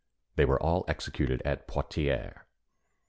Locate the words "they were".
0.35-0.59